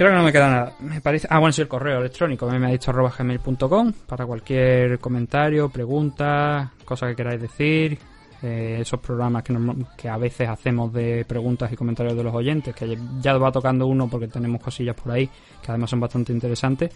[0.00, 0.72] creo que no me queda nada.
[0.80, 1.26] Me parece.
[1.28, 2.50] Ah, bueno, sí, el correo electrónico.
[2.50, 7.98] Me ha dicho gmail.com para cualquier comentario, pregunta, cosa que queráis decir.
[8.42, 12.96] Eh, esos programas que, a veces hacemos de preguntas y comentarios de los oyentes, que
[13.20, 16.90] ya va tocando uno porque tenemos cosillas por ahí que además son bastante interesantes,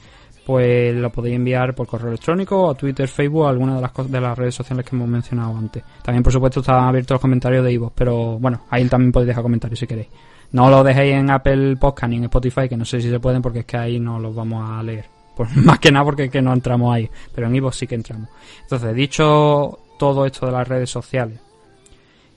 [0.47, 4.39] pues lo podéis enviar por correo electrónico o Twitter, Facebook, alguna de las de las
[4.39, 5.85] redes sociales que hemos mencionado antes.
[6.03, 9.43] También, por supuesto, están abiertos los comentarios de Ivo, pero bueno, ahí también podéis dejar
[9.43, 10.09] comentarios si queréis.
[10.55, 13.43] No lo dejéis en Apple Podcast ni en Spotify, que no sé si se pueden
[13.43, 15.05] porque es que ahí no los vamos a leer.
[15.35, 17.97] Pues más que nada porque es que no entramos ahí, pero en Ivo sí que
[17.97, 18.29] entramos.
[18.63, 21.41] Entonces, dicho todo esto de las redes sociales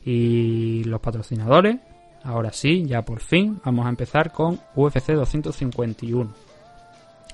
[0.03, 1.77] y los patrocinadores,
[2.23, 6.33] ahora sí, ya por fin, vamos a empezar con UFC 251,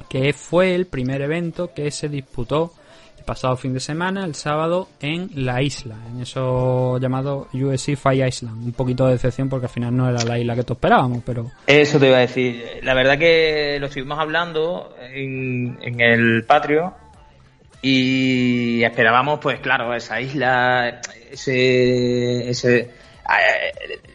[0.09, 2.73] que fue el primer evento que se disputó
[3.23, 8.65] pasado fin de semana, el sábado, en la isla, en eso llamado UFC Fire Island.
[8.65, 11.51] Un poquito de decepción porque al final no era la isla que todos esperábamos, pero...
[11.67, 12.79] Eso te iba a decir.
[12.83, 16.93] La verdad que lo estuvimos hablando en, en el Patrio
[17.81, 22.91] y esperábamos, pues claro, esa isla, ese, ese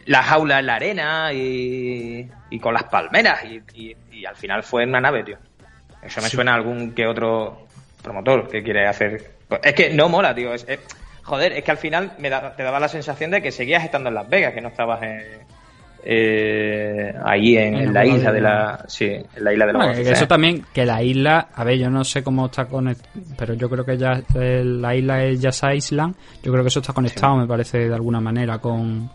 [0.05, 2.27] la jaula en la arena y,
[2.61, 3.41] con las palmeras
[3.73, 5.37] y, al final fue en una nave, tío.
[6.01, 7.67] Eso me suena a algún que otro
[8.01, 9.31] promotor que quiere hacer.
[9.47, 10.53] Pues, es que no mola, tío.
[10.53, 10.65] Es,
[11.23, 14.15] joder, es que al final me te daba la sensación de que seguías estando en
[14.15, 15.21] Las Vegas, que no estabas en,
[16.03, 20.63] eh, ahí en, la isla de la sí, en la isla de la eso también
[20.73, 23.97] que la isla a ver yo no sé cómo está conectado pero yo creo que
[23.97, 27.89] ya eh, la isla es Yasa Island yo creo que eso está conectado me parece
[27.89, 29.09] de alguna manera con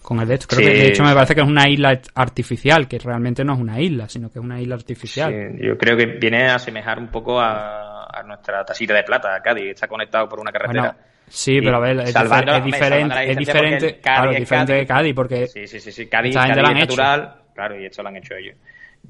[0.00, 2.86] con el de hecho creo que de hecho me parece que es una isla artificial
[2.86, 5.58] que realmente no es una isla sino que es una isla artificial.
[5.60, 9.70] Yo creo que viene a asemejar un poco a, a nuestra tasita de plata Cádiz
[9.70, 10.96] está conectado por una carretera
[11.28, 12.14] Sí, pero a ver, es,
[12.62, 16.06] diferente, es diferente, claro, diferente de Cádiz, porque sí, sí, sí, sí.
[16.06, 18.56] Cádiz, Cádiz es natural, claro, y esto lo han hecho ellos.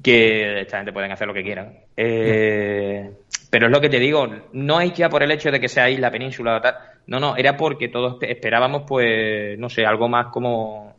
[0.01, 1.73] Que esta gente pueden hacer lo que quieran.
[1.97, 3.11] Eh,
[3.49, 5.89] pero es lo que te digo, no es ya por el hecho de que sea
[5.89, 6.75] la península tal,
[7.07, 10.95] no, no, era porque todos esperábamos, pues, no sé, algo más como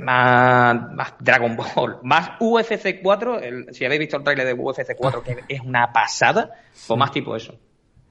[0.00, 3.40] más, más Dragon Ball, más UFC 4,
[3.72, 6.50] si habéis visto el trailer de UFC 4, que es una pasada,
[6.86, 7.54] pues más tipo eso,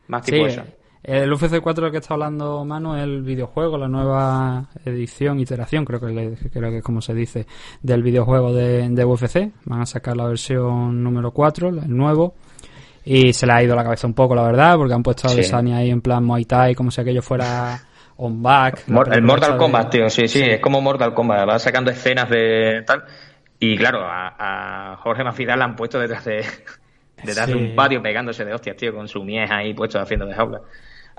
[0.07, 0.63] más tipo eso.
[1.03, 5.85] El UFC 4 del que está hablando Manu es el videojuego, la nueva edición, iteración,
[5.85, 7.47] creo que, creo que es como se dice,
[7.81, 9.53] del videojuego de, de UFC.
[9.63, 12.35] Van a sacar la versión número 4, el nuevo.
[13.05, 15.33] Y se le ha ido la cabeza un poco, la verdad, porque han puesto a
[15.33, 17.79] Desani ahí en plan Muay Thai, como si aquello fuera
[18.17, 18.83] on back.
[19.11, 21.47] el Mortal Kombat, tío, sí, sí, es como Mortal Kombat.
[21.47, 23.03] Va sacando escenas de tal.
[23.59, 26.45] Y claro, a, Jorge Mafidal la han puesto detrás de,
[27.23, 30.33] detrás de un patio pegándose de hostias, tío, con su mies ahí puesto haciendo de
[30.33, 30.61] jaula.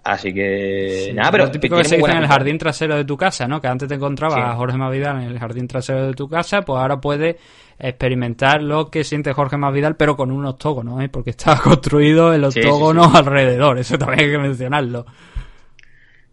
[0.05, 3.49] Así que nada, pero típico que se dice en el jardín trasero de tu casa,
[3.49, 3.61] ¿no?
[3.61, 6.81] Que antes te encontraba a Jorge Mavidal en el jardín trasero de tu casa, pues
[6.81, 7.37] ahora puedes
[7.79, 11.09] experimentar lo que siente Jorge Mavidal, pero con un octógono, ¿eh?
[11.09, 15.05] Porque está construido el octógono alrededor, eso también hay que mencionarlo.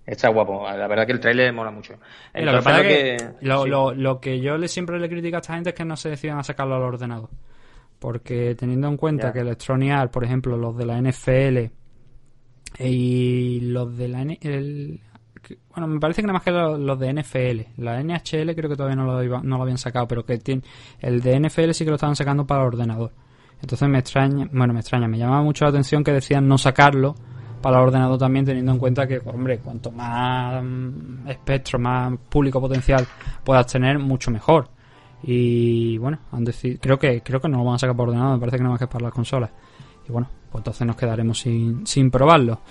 [0.05, 1.93] Está guapo, la verdad que el trailer mola mucho.
[2.33, 5.95] lo, que, lo, que yo le, siempre le critico a esta gente es que no
[5.95, 7.29] se decidan a sacarlo al ordenador.
[7.97, 11.73] Porque teniendo en cuenta que Electronic Arts, por ejemplo, los de la NFL,
[12.79, 15.01] y los de la el,
[15.69, 17.81] bueno, me parece que nada más que los, de NFL.
[17.81, 20.61] La NHL creo que todavía no lo, no lo habían sacado, pero que tiene,
[20.99, 23.11] el de NFL sí que lo estaban sacando para el ordenador.
[23.61, 27.15] Entonces me extraña, bueno, me extraña, me llamaba mucho la atención que decían no sacarlo
[27.65, 32.61] para el ordenador también, teniendo en cuenta que, hombre, cuanto más mm, espectro, más público
[32.61, 33.07] potencial
[33.43, 34.69] puedas tener, mucho mejor.
[35.23, 38.35] Y bueno, han decidido, creo que creo que no lo van a sacar por ordenador,
[38.35, 39.49] me parece que nada más que para las consolas.
[40.07, 42.61] Y bueno, pues entonces nos quedaremos sin, sin probarlo.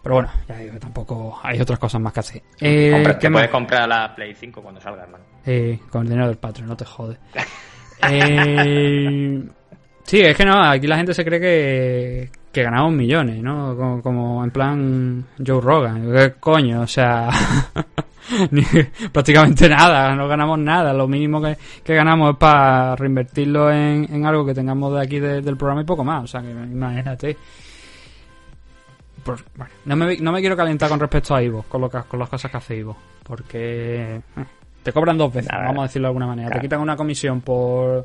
[0.00, 2.42] Pero bueno, ya digo, tampoco hay otras cosas más que hacer.
[2.60, 5.24] Eh, ¿qué puedes comprar la Play 5 cuando salga, hermano.
[5.44, 7.18] Eh, con el dinero del Patreon, no te jode.
[8.08, 9.42] eh,
[10.04, 13.74] sí, es que no, aquí la gente se cree que, que ganamos millones, ¿no?
[13.76, 16.12] Como, como en plan Joe Rogan.
[16.12, 16.82] ¿Qué coño?
[16.82, 17.30] O sea,
[19.12, 20.92] prácticamente nada, no ganamos nada.
[20.92, 21.56] Lo mínimo que,
[21.94, 26.24] ganamos es para reinvertirlo en, algo que tengamos de aquí del programa y poco más.
[26.24, 27.36] O sea, que imagínate.
[29.86, 32.50] no, me, no me quiero calentar con respecto a Ivo, con, lo con las cosas
[32.50, 32.96] que hace Ivo.
[33.24, 34.44] Porque eh,
[34.82, 36.50] te cobran dos veces, vamos a decirlo de alguna manera.
[36.50, 38.04] Te quitan una comisión por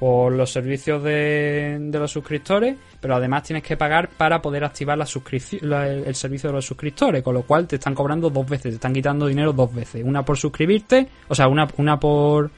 [0.00, 5.04] por los servicios de, los suscriptores, pero además tienes que pagar para poder activar la
[5.04, 8.76] suscripción, el, servicio de los suscriptores, con lo cual te están cobrando dos veces, te
[8.76, 12.50] están quitando dinero dos veces, una por suscribirte, o sea, una, una por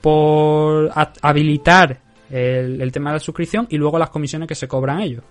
[0.00, 0.90] por
[1.20, 1.98] habilitar
[2.30, 5.22] el, tema de la suscripción y luego las comisiones que se cobran ellos.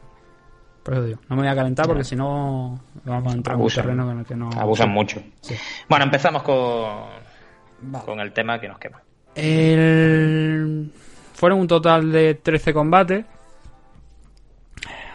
[0.83, 3.63] Por eso digo, no me voy a calentar porque si no vamos a entrar en
[3.63, 4.51] un terreno con el que no...
[4.51, 5.19] Abusan mucho.
[5.89, 9.01] Bueno, empezamos con, con el tema que nos quema.
[9.33, 10.91] El
[11.39, 13.25] fueron un total de 13 combates.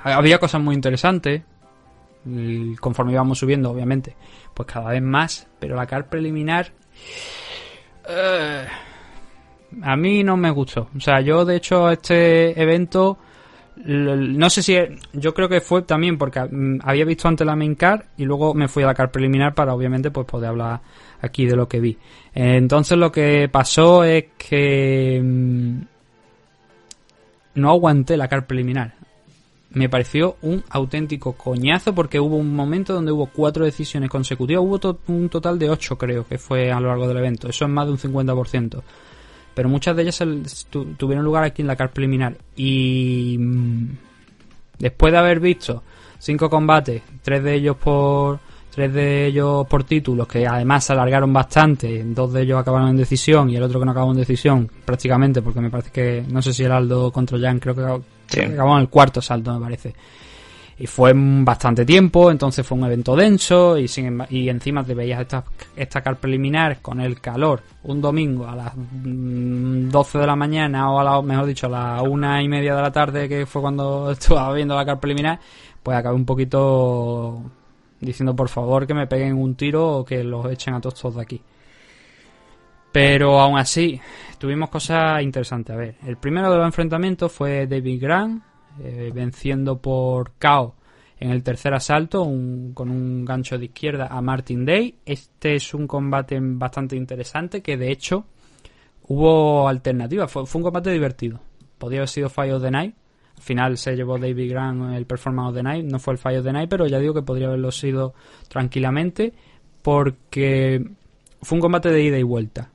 [0.02, 1.42] Había cosas muy interesantes.
[2.80, 4.16] Conforme íbamos subiendo, obviamente,
[4.54, 5.46] pues cada vez más.
[5.58, 6.72] Pero la car preliminar.
[8.08, 8.66] Eh,
[9.82, 10.88] a mí no me gustó.
[10.96, 13.18] O sea, yo de hecho este evento
[13.76, 14.78] no sé si
[15.12, 18.54] yo creo que fue también porque mm, había visto antes la main car y luego
[18.54, 20.80] me fui a la car preliminar para obviamente pues poder hablar
[21.20, 21.98] aquí de lo que vi.
[22.32, 25.93] Entonces lo que pasó es que mm,
[27.54, 28.94] no aguanté la car preliminar.
[29.70, 34.62] Me pareció un auténtico coñazo porque hubo un momento donde hubo cuatro decisiones consecutivas.
[34.62, 37.48] Hubo un total de ocho creo que fue a lo largo del evento.
[37.48, 38.82] Eso es más de un 50%
[39.54, 40.22] pero muchas de ellas
[40.96, 42.36] tuvieron lugar aquí en la car preliminar.
[42.56, 43.88] Y mm,
[44.78, 45.82] después de haber visto
[46.18, 48.40] cinco combates, tres de ellos por
[48.74, 52.96] tres de ellos por títulos que además se alargaron bastante, dos de ellos acabaron en
[52.96, 56.42] decisión y el otro que no acabó en decisión prácticamente porque me parece que no
[56.42, 59.94] sé si el Aldo contra Jan creo que, acabó en el cuarto salto me parece.
[60.76, 65.20] Y fue bastante tiempo, entonces fue un evento denso y, sin, y encima te veías
[65.20, 65.44] esta,
[65.76, 70.90] esta car preliminar con el calor un domingo a las 12 mm, de la mañana
[70.90, 73.62] o a la, mejor dicho a las una y media de la tarde que fue
[73.62, 75.38] cuando estaba viendo la car preliminar,
[75.80, 77.40] pues acabé un poquito
[78.04, 81.22] diciendo por favor que me peguen un tiro o que los echen a todos de
[81.22, 81.42] aquí.
[82.92, 84.00] Pero aún así,
[84.38, 85.74] tuvimos cosas interesantes.
[85.74, 88.42] A ver, el primero de los enfrentamientos fue David Grant
[88.82, 90.76] eh, venciendo por KO
[91.18, 92.22] en el tercer asalto
[92.74, 94.98] con un gancho de izquierda a Martin Day.
[95.04, 98.26] Este es un combate bastante interesante que de hecho
[99.08, 100.30] hubo alternativas.
[100.30, 101.40] Fue, un combate divertido.
[101.78, 102.94] Podría haber sido Fire of the Night.
[103.36, 105.84] Al final se llevó David Grant el Performance of the Night.
[105.84, 108.14] No fue el Fire of the Night, pero ya digo que podría haberlo sido
[108.48, 109.32] tranquilamente
[109.82, 110.82] porque
[111.42, 112.70] fue un combate de ida y vuelta.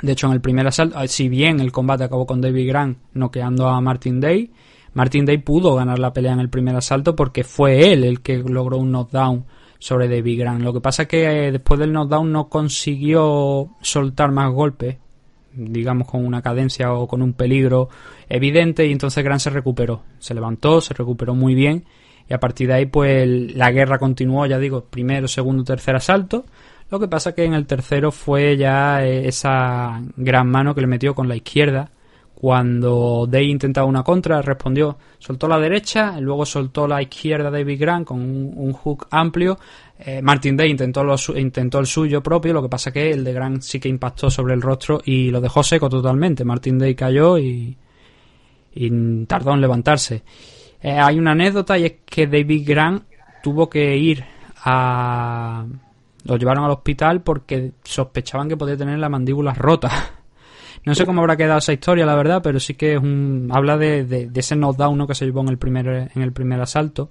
[0.00, 3.68] De hecho, en el primer asalto, si bien el combate acabó con David Grant noqueando
[3.68, 4.50] a Martin Day,
[4.94, 8.38] Martin Day pudo ganar la pelea en el primer asalto porque fue él el que
[8.38, 9.44] logró un knockdown
[9.78, 10.62] sobre David Grant.
[10.62, 14.96] Lo que pasa es que eh, después del knockdown no consiguió soltar más golpes,
[15.54, 17.88] digamos con una cadencia o con un peligro
[18.28, 20.02] evidente y entonces Grant se recuperó.
[20.18, 21.84] Se levantó, se recuperó muy bien
[22.28, 26.44] y a partir de ahí pues la guerra continuó, ya digo, primero, segundo, tercer asalto.
[26.90, 30.86] Lo que pasa que en el tercero fue ya eh, esa gran mano que le
[30.86, 31.90] metió con la izquierda
[32.44, 38.06] cuando Day intentaba una contra, respondió, soltó la derecha, luego soltó la izquierda David Grant
[38.06, 39.58] con un, hook amplio.
[39.98, 41.04] Eh, Martin Day intentó,
[41.36, 44.54] intentó el suyo propio, lo que pasa que el de Grant sí que impactó sobre
[44.54, 46.44] el rostro y lo dejó seco totalmente.
[46.44, 47.76] Martin Day cayó y,
[49.28, 50.22] tardó en levantarse.
[50.82, 53.04] Eh, hay una anécdota y es que David Grant
[53.42, 54.24] tuvo que ir
[54.64, 55.64] a...
[56.24, 59.90] Lo llevaron al hospital porque sospechaban que podía tener la mandíbula rota.
[60.86, 63.78] No sé cómo habrá quedado esa historia, la verdad, pero sí que es un, habla
[63.78, 67.08] de, de, ese knockdown que se llevó en el primer, en el primer asalto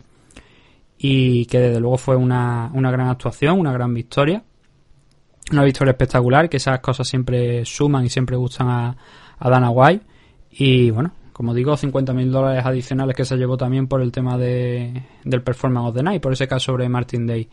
[1.06, 4.42] y que desde luego fue una, una gran actuación, una gran victoria.
[5.52, 8.96] Una victoria espectacular, que esas cosas siempre suman y siempre gustan a,
[9.38, 10.06] a Dana White.
[10.52, 15.04] Y bueno, como digo, 50.000 dólares adicionales que se llevó también por el tema de,
[15.26, 17.50] del Performance of the Night, por ese caso sobre Martin Day.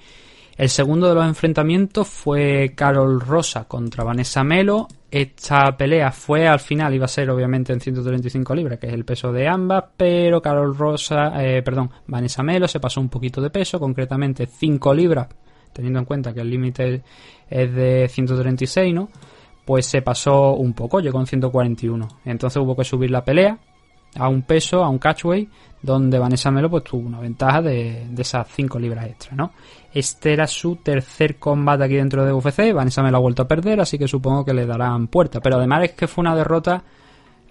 [0.61, 4.89] El segundo de los enfrentamientos fue Carol Rosa contra Vanessa Melo.
[5.11, 9.07] Esta pelea fue al final, iba a ser obviamente en 135 libras, que es el
[9.07, 13.49] peso de ambas, pero Carol Rosa, eh, perdón, Vanessa Melo se pasó un poquito de
[13.49, 15.29] peso, concretamente 5 libras,
[15.73, 17.05] teniendo en cuenta que el límite
[17.49, 19.09] es de 136, ¿no?
[19.65, 22.07] Pues se pasó un poco, llegó en 141.
[22.27, 23.59] Entonces hubo que subir la pelea
[24.17, 25.49] a un peso, a un catchway,
[25.81, 29.53] donde Vanessa Melo pues tuvo una ventaja de, de esas 5 libras extra, ¿no?
[29.93, 32.73] Este era su tercer combate aquí dentro de UFC.
[32.73, 35.41] Vanessa me lo ha vuelto a perder, así que supongo que le darán puerta.
[35.41, 36.83] Pero además es que fue una derrota.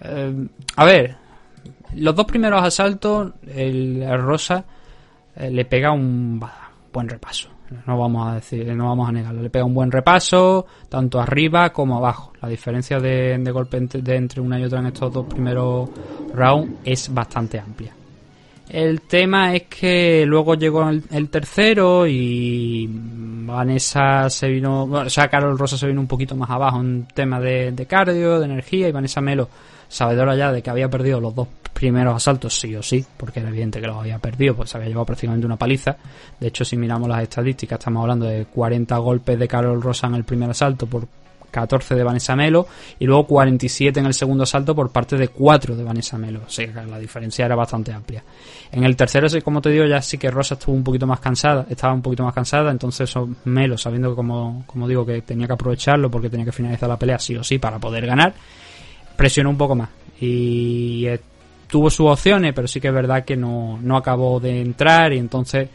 [0.00, 1.16] Eh, a ver,
[1.96, 4.64] los dos primeros asaltos, el, Rosa
[5.36, 6.40] eh, le pega un
[6.92, 7.50] buen repaso.
[7.86, 9.42] No vamos a decir, no vamos a negarlo.
[9.42, 12.32] Le pega un buen repaso, tanto arriba como abajo.
[12.40, 15.88] La diferencia de, golpe de entre una y otra en estos dos primeros
[16.34, 17.94] rounds es bastante amplia.
[18.72, 25.58] El tema es que luego llegó el, tercero y Vanessa se vino, o sea, Carol
[25.58, 29.20] Rosa se vino un poquito más abajo en tema de, cardio, de energía y Vanessa
[29.20, 29.48] Melo,
[29.88, 33.48] sabedora ya de que había perdido los dos primeros asaltos sí o sí, porque era
[33.48, 35.96] evidente que los había perdido, pues se había llevado prácticamente una paliza.
[36.38, 40.14] De hecho, si miramos las estadísticas, estamos hablando de 40 golpes de Carol Rosa en
[40.14, 41.08] el primer asalto por
[41.50, 42.66] 14 de Vanessa Melo
[42.98, 46.40] y luego 47 en el segundo asalto por parte de 4 de Vanessa Melo.
[46.46, 48.22] O sea, la diferencia era bastante amplia.
[48.72, 51.66] En el tercero, como te digo, ya sí que Rosa estuvo un poquito más cansada,
[51.68, 53.12] estaba un poquito más cansada, entonces
[53.44, 56.98] Melo, sabiendo que como, como digo que tenía que aprovecharlo porque tenía que finalizar la
[56.98, 58.32] pelea sí o sí para poder ganar,
[59.16, 59.88] presionó un poco más.
[60.20, 61.06] y
[61.70, 65.18] tuvo sus opciones, pero sí que es verdad que no, no acabó de entrar y
[65.18, 65.68] entonces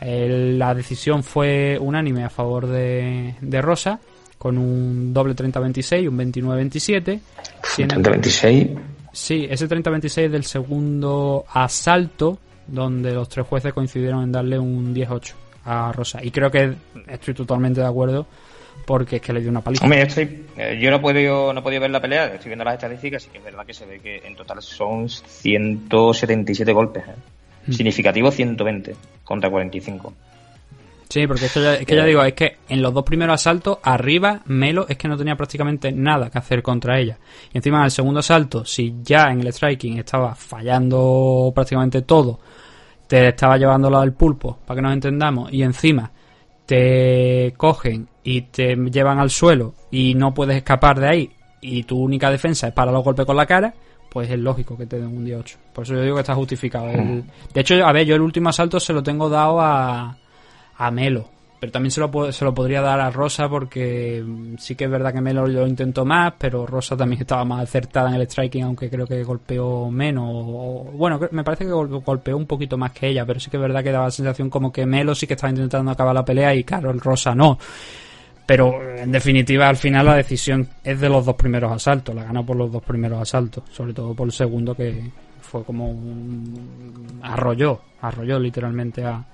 [0.00, 4.00] eh, la decisión fue unánime a favor de Rosa
[4.38, 7.20] con un doble 30-26 y un 29-27.
[7.62, 8.78] 30-26.
[9.12, 15.32] Sí, ese 30-26 del segundo asalto, donde los tres jueces coincidieron en darle un 10-8
[15.64, 16.22] a Rosa.
[16.22, 16.74] Y creo que
[17.08, 18.26] estoy totalmente de acuerdo
[18.84, 19.84] porque es que le dio una paliza.
[19.84, 22.74] Hombre, estoy, eh, yo no he podido, no he ver la pelea, estoy viendo las
[22.74, 27.04] estadísticas y que es verdad que se ve que en total son 177 golpes.
[27.08, 27.14] ¿eh?
[27.66, 27.72] Mm.
[27.72, 30.12] Significativo 120 contra 45.
[31.08, 33.34] Sí, porque es que, ya, es que ya digo, es que en los dos primeros
[33.34, 37.18] asaltos, arriba, Melo es que no tenía prácticamente nada que hacer contra ella.
[37.52, 42.40] Y encima en el segundo asalto, si ya en el striking estaba fallando prácticamente todo,
[43.06, 46.10] te estaba llevándolo al pulpo, para que nos entendamos, y encima
[46.66, 51.98] te cogen y te llevan al suelo y no puedes escapar de ahí y tu
[51.98, 53.72] única defensa es para los golpes con la cara,
[54.10, 55.58] pues es lógico que te den un día 8.
[55.72, 56.86] Por eso yo digo que está justificado.
[56.86, 60.16] de hecho, a ver, yo el último asalto se lo tengo dado a,
[60.78, 61.30] a Melo.
[61.58, 64.22] Pero también se lo, se lo podría dar a Rosa porque
[64.58, 68.10] sí que es verdad que Melo lo intentó más, pero Rosa también estaba más acertada
[68.10, 70.92] en el striking, aunque creo que golpeó menos.
[70.92, 73.82] bueno, me parece que golpeó un poquito más que ella, pero sí que es verdad
[73.82, 76.64] que daba la sensación como que Melo sí que estaba intentando acabar la pelea y
[76.64, 77.58] claro, el Rosa no.
[78.44, 82.14] Pero en definitiva, al final la decisión es de los dos primeros asaltos.
[82.14, 85.90] La ganó por los dos primeros asaltos, sobre todo por el segundo que fue como
[85.90, 89.24] un arrolló, arrolló literalmente a,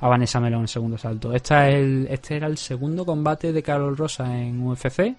[0.00, 1.32] a Vanessa Melo en segundo salto.
[1.32, 5.14] Esta es el, este era el segundo combate de Carol Rosa en UFC.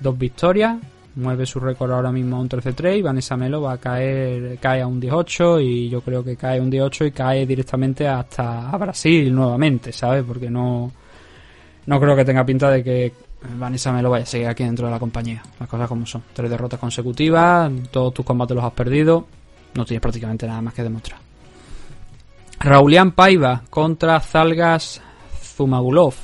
[0.00, 0.78] Dos victorias,
[1.16, 4.82] mueve su récord ahora mismo a un 13-3 y Vanessa Melo va a caer cae
[4.82, 8.70] a un 18 y yo creo que cae a un 18 y cae directamente hasta
[8.70, 10.24] a Brasil nuevamente, ¿sabes?
[10.24, 10.92] Porque no
[11.86, 13.12] no creo que tenga pinta de que
[13.58, 15.42] Vanessa Melo vaya a seguir aquí dentro de la compañía.
[15.60, 16.22] Las cosas como son.
[16.32, 19.26] Tres derrotas consecutivas, todos tus combates los has perdido,
[19.74, 21.25] no tienes prácticamente nada más que demostrar.
[22.58, 25.00] Raulian Paiva contra Zalgas
[25.42, 26.14] Zumagulov.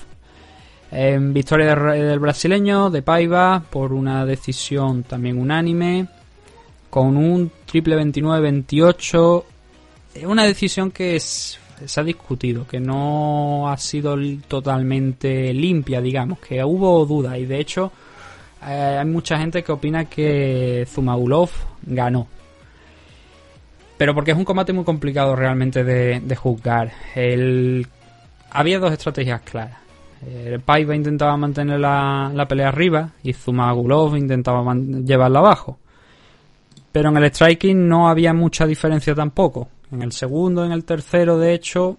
[0.91, 6.09] En victoria del brasileño de Paiva por una decisión también unánime.
[6.91, 9.45] Con un triple 29-28.
[10.25, 17.05] Una decisión que se ha discutido, que no ha sido totalmente limpia, digamos, que hubo
[17.07, 17.93] dudas y de hecho
[18.67, 21.51] eh, hay mucha gente que opina que Zumagulov
[21.83, 22.29] ganó
[23.97, 26.93] pero porque es un combate muy complicado realmente de, juzgar.
[27.15, 27.87] El...
[28.51, 29.79] Había dos estrategias claras.
[30.27, 35.79] El Paiva intentaba mantener la, pelea arriba y Zumagulov intentaba llevarla abajo.
[36.93, 39.69] Pero en el striking no había mucha diferencia tampoco.
[39.91, 41.99] En el segundo, en el tercero, de hecho,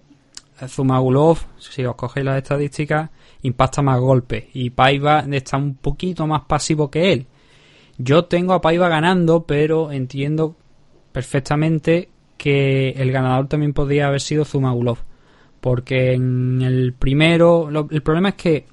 [0.66, 3.10] Zumagulov, si os cogéis las estadísticas,
[3.42, 4.44] impacta más golpes.
[4.54, 7.26] Y Paiva está un poquito más pasivo que él.
[7.98, 10.56] Yo tengo a Paiva ganando, pero entiendo
[11.14, 14.98] perfectamente que el ganador también podría haber sido Zumagulov.
[15.60, 18.66] Porque en el primero, el problema es que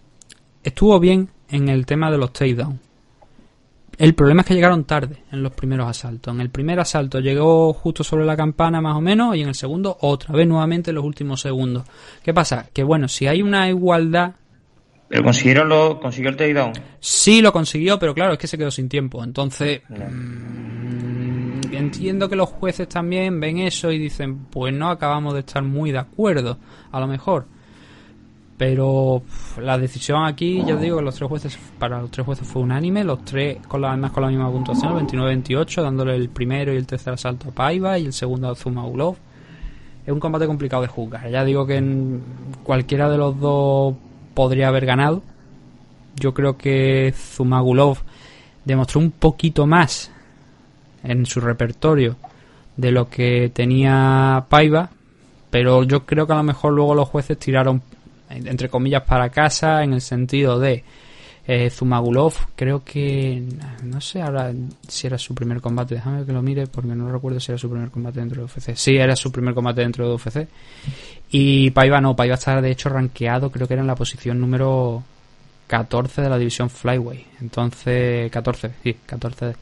[0.63, 2.79] estuvo bien en el tema de los takedowns.
[3.99, 6.33] El problema es que llegaron tarde en los primeros asaltos.
[6.33, 9.55] En el primer asalto llegó justo sobre la campana más o menos y en el
[9.55, 11.83] segundo otra vez nuevamente en los últimos segundos.
[12.23, 12.69] ¿Qué pasa?
[12.73, 14.33] Que bueno, si hay una igualdad...
[15.07, 16.73] ¿Pero consiguieron lo, consiguió el takedown?
[16.99, 19.23] Sí, lo consiguió, pero claro, es que se quedó sin tiempo.
[19.23, 19.81] Entonces
[21.71, 25.91] entiendo que los jueces también ven eso y dicen, pues no acabamos de estar muy
[25.91, 26.57] de acuerdo,
[26.91, 27.45] a lo mejor.
[28.57, 29.23] Pero
[29.59, 33.25] la decisión aquí, ya digo los tres jueces, para los tres jueces fue unánime, los
[33.25, 37.13] tres con la, además con la misma puntuación, 29-28, dándole el primero y el tercer
[37.13, 39.15] asalto a Paiva y el segundo a Zumagulov.
[40.05, 41.29] Es un combate complicado de juzgar.
[41.29, 42.19] Ya digo que
[42.63, 43.95] cualquiera de los dos
[44.35, 45.23] podría haber ganado.
[46.19, 47.97] Yo creo que Zumagulov
[48.63, 50.11] demostró un poquito más
[51.03, 52.15] en su repertorio
[52.77, 54.89] de lo que tenía Paiva,
[55.49, 57.81] pero yo creo que a lo mejor luego los jueces tiraron
[58.29, 60.83] entre comillas para casa en el sentido de
[61.45, 63.43] eh, Zumagulov creo que
[63.83, 64.53] no sé ahora
[64.87, 67.69] si era su primer combate déjame que lo mire porque no recuerdo si era su
[67.69, 70.47] primer combate dentro de UFC sí era su primer combate dentro de UFC
[71.29, 75.03] y Paiva no Paiva está de hecho rankeado creo que era en la posición número
[75.71, 77.25] 14 de la división Flyway.
[77.39, 79.55] Entonces 14 sí 14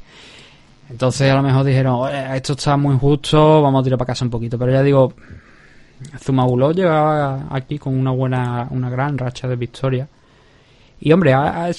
[0.89, 4.31] entonces a lo mejor dijeron, esto está muy injusto, vamos a tirar para casa un
[4.31, 4.58] poquito.
[4.58, 5.13] Pero ya digo,
[6.17, 10.08] Zumagulov llegaba aquí con una buena, una gran racha de victoria.
[11.01, 11.72] Y hombre, ha,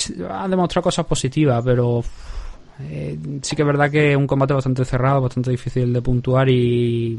[0.49, 2.02] demostrado cosas positivas, pero
[2.81, 6.49] eh, sí que es verdad que es un combate bastante cerrado, bastante difícil de puntuar
[6.49, 7.19] y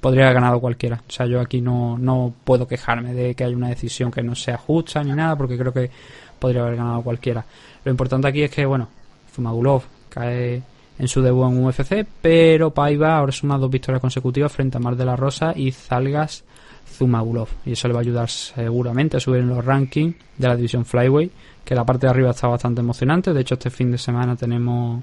[0.00, 1.02] podría haber ganado cualquiera.
[1.08, 4.34] O sea, yo aquí no, no puedo quejarme de que haya una decisión que no
[4.34, 5.90] sea justa ni nada, porque creo que
[6.38, 7.44] podría haber ganado cualquiera.
[7.82, 8.88] Lo importante aquí es que, bueno,
[9.34, 10.62] Zumagulov cae
[11.00, 14.96] en su debut en UFC, pero Paiva ahora suma dos victorias consecutivas frente a Mar
[14.96, 16.44] de la Rosa y Zalgas
[16.86, 17.48] Zumagulov.
[17.64, 20.84] Y eso le va a ayudar seguramente a subir en los rankings de la división
[20.84, 21.30] Flyway,
[21.64, 23.32] que la parte de arriba está bastante emocionante.
[23.32, 25.02] De hecho, este fin de semana tenemos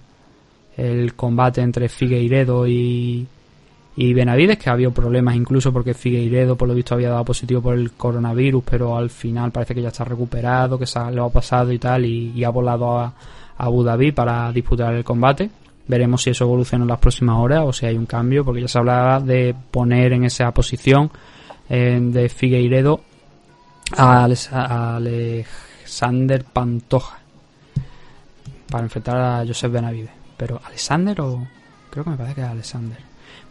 [0.78, 3.26] el combate entre Figueiredo y,
[3.96, 7.62] y Benavides, que ha habido problemas incluso porque Figueiredo por lo visto había dado positivo
[7.62, 11.30] por el coronavirus, pero al final parece que ya está recuperado, que se lo ha
[11.32, 13.14] pasado y tal, y, ha volado a,
[13.58, 15.50] Abu Dhabi para disputar el combate.
[15.88, 18.68] Veremos si eso evoluciona en las próximas horas o si hay un cambio, porque ya
[18.68, 21.10] se hablaba de poner en esa posición
[21.70, 23.02] eh, de Figueiredo
[23.96, 24.28] a,
[24.96, 27.20] Alexander Pantoja
[28.70, 30.12] para enfrentar a Joseph Benavides.
[30.36, 31.48] Pero Alexander o
[31.90, 32.98] creo que me parece que es Alexander.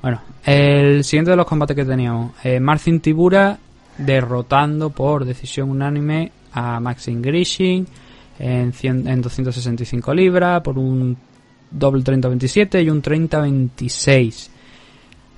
[0.02, 3.58] Bueno, el siguiente de los combates que teníamos, eh, Marcin Tibura
[3.98, 7.86] derrotando por decisión unánime a Maxim Grishin
[8.38, 11.16] en, en 265 libras por un
[11.70, 14.50] doble 30-27 y un 30-26.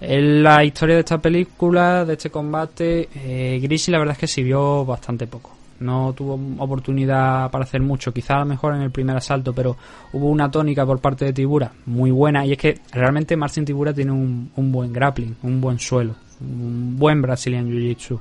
[0.01, 4.85] En la historia de esta película, de este combate, eh, la verdad es que sirvió
[4.85, 5.57] bastante poco.
[5.81, 9.77] No tuvo oportunidad para hacer mucho, quizá mejor en el primer asalto, pero
[10.13, 12.45] hubo una tónica por parte de Tibura muy buena.
[12.47, 17.21] Y es que realmente Marcin Tibura tiene un, buen grappling, un buen suelo, un buen
[17.23, 18.21] Brazilian Jiu-Jitsu.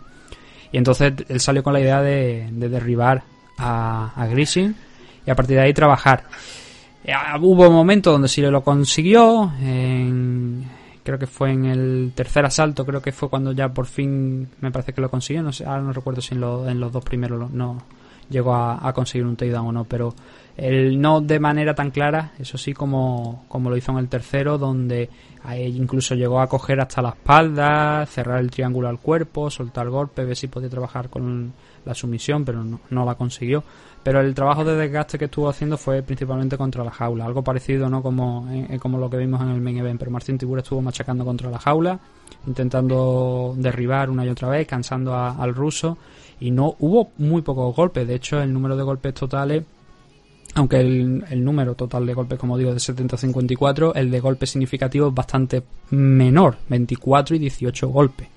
[0.71, 3.23] Y entonces él salió con la idea de, derribar
[3.57, 6.23] a, a y a partir de ahí trabajar.
[7.07, 10.65] Eh, hubo momentos donde sí lo consiguió, en,
[11.03, 14.71] creo que fue en el tercer asalto, creo que fue cuando ya por fin me
[14.71, 17.81] parece que lo consiguió, no sé, ahora no recuerdo si en, los dos primeros no
[18.29, 20.13] llegó a, conseguir un takedown o no, pero
[20.57, 24.57] el no de manera tan clara, eso sí como, como lo hizo en el tercero,
[24.57, 25.09] donde
[25.55, 30.35] incluso llegó a coger hasta la espalda, cerrar el triángulo al cuerpo, soltar golpe, ver
[30.35, 31.53] si podía trabajar con
[31.85, 33.63] la sumisión, pero no la consiguió
[34.07, 37.89] pero el trabajo de desgaste que estuvo haciendo fue principalmente contra la jaula, algo parecido
[37.89, 40.81] no como, eh, como lo que vimos en el main event, pero Martín Tibura estuvo
[40.81, 41.99] machacando contra la jaula,
[42.45, 45.97] intentando derribar una y otra vez, cansando al ruso.
[46.39, 49.65] Y no hubo muy pocos golpes, de hecho el número de golpes totales
[50.55, 55.09] aunque el, el, número total de golpes, como digo, de 70-54, el de golpes significativos
[55.09, 58.29] es bastante menor, 24 y 18 golpes.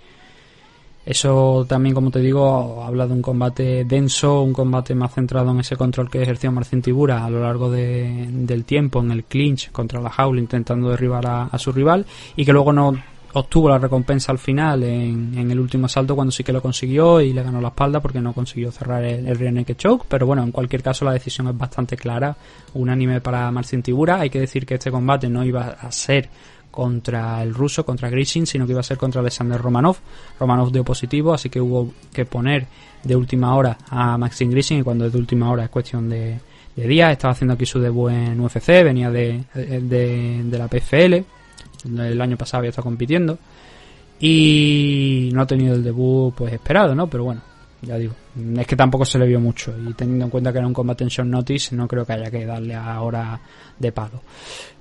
[1.05, 5.61] Eso también, como te digo, habla de un combate denso, un combate más centrado en
[5.61, 10.01] ese control que ejerció Marcin Tibura a lo largo del tiempo, en el clinch contra
[10.01, 12.05] la jaula, intentando derribar a, su rival,
[12.37, 12.93] y que luego no
[13.33, 17.33] obtuvo la recompensa al final en, el último asalto cuando sí que lo consiguió y
[17.33, 20.43] le ganó la espalda porque no consiguió cerrar el, el rear naked choke, pero bueno,
[20.43, 22.37] en cualquier caso la decisión es bastante clara,
[22.75, 26.29] unánime para Marcin Tibura, hay que decir que este combate no iba a ser
[26.71, 29.97] contra el ruso, contra Grishin, sino que iba a ser contra Alexander Romanov.
[30.39, 32.67] Romanov dio positivo, así que hubo que poner
[33.03, 36.39] de última hora a Maxim Grishin y cuando es de última hora es cuestión de,
[36.77, 37.13] días.
[37.13, 41.25] Estaba haciendo aquí su debut en UFC, venía de, de, la PFL,
[42.01, 43.39] el año pasado había estado compitiendo
[44.19, 47.09] y no ha tenido el debut pues esperado, ¿no?
[47.09, 47.43] Pero bueno,
[47.83, 48.15] ya digo,
[48.59, 51.05] es que tampoco se le vio mucho y teniendo en cuenta que era un combate
[51.05, 53.41] en short notice, no creo que haya que darle ahora
[53.79, 54.23] de palo.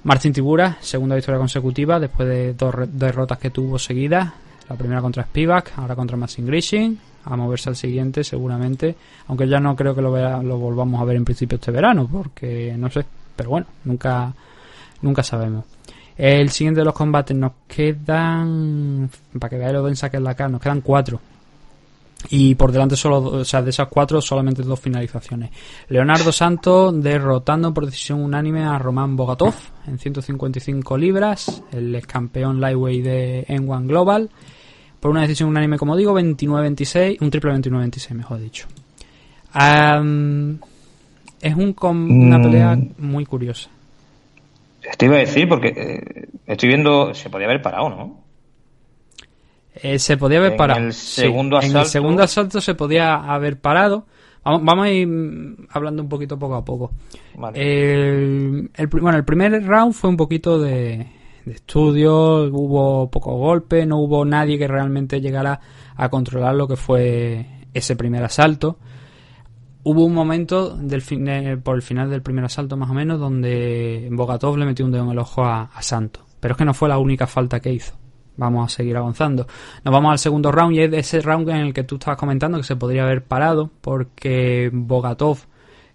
[0.04, 4.32] Martín Tibura, segunda victoria consecutiva después de dos derrotas que tuvo seguidas,
[4.70, 8.96] la primera contra Spivak, ahora contra Maxim Grishin, a moverse al siguiente seguramente,
[9.28, 12.76] aunque ya no creo que lo, lo volvamos a ver en principio este verano, porque
[12.78, 14.34] no sé, pero bueno, nunca,
[15.02, 15.66] nunca sabemos.
[16.18, 19.10] El siguiente de los combates nos quedan,
[19.40, 21.22] para que veáis lo densa que es la cara, nos quedan cuatro.
[22.28, 25.52] Y por delante solo, o sea, de esas cuatro solamente dos finalizaciones.
[25.88, 29.54] Leonardo Santos derrotando por decisión unánime a Román Bogatov
[29.88, 34.30] en 155 libras, el ex campeón lightweight de N1 Global,
[35.00, 38.68] por una decisión unánime, como digo, 29-26, un triple 29-26, mejor dicho.
[41.42, 42.44] es un, una mm.
[42.44, 43.70] pelea muy curiosa.
[44.98, 48.19] Te iba a decir, porque eh, estoy viendo, se podía haber parado, ¿no?
[49.82, 50.80] Eh, se podía haber parado.
[50.80, 51.78] En el segundo asalto.
[51.78, 54.06] En el segundo asalto se podía haber parado.
[54.44, 55.08] Vamos, a ir
[55.70, 56.92] hablando un poquito poco a poco.
[57.54, 58.70] El,
[59.02, 61.06] bueno, el primer round fue un poquito de,
[61.46, 65.60] estudio, hubo pocos golpes, no hubo nadie que realmente llegara
[65.96, 68.80] a controlar lo que fue ese primer asalto.
[69.84, 74.08] Hubo un momento del eh, por el final del primer asalto más o menos donde
[74.12, 76.24] Bogatov le metió un dedo en el ojo a, a Santos.
[76.40, 77.94] Pero es que no fue la única falta que hizo
[78.40, 79.46] vamos a seguir avanzando.
[79.84, 82.58] Nos vamos al segundo round y es ese round en el que tú estabas comentando
[82.58, 85.40] que se podría haber parado porque Bogatov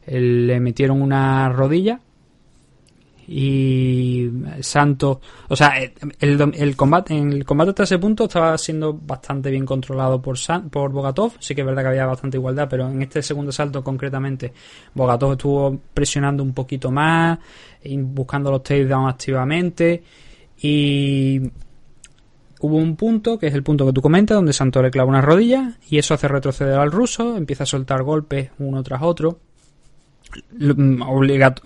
[0.06, 2.00] eh, le metieron una rodilla
[3.26, 4.28] y
[4.60, 5.16] Santos,
[5.48, 5.76] o sea,
[6.20, 10.36] el, el, combate en el combate hasta ese punto estaba siendo bastante bien controlado por
[10.70, 13.82] por Bogatov, sí que es verdad que había bastante igualdad, pero en este segundo salto
[13.82, 14.52] concretamente
[14.92, 17.38] Bogatov estuvo presionando un poquito más,
[17.82, 20.02] buscando los takedowns activamente
[20.60, 21.40] y
[22.64, 25.20] hubo un punto, que es el punto que tú comentas, donde Santos le clava una
[25.20, 29.38] rodilla y eso hace retroceder al ruso, empieza a soltar golpes uno tras otro.
[31.06, 31.62] Obligato,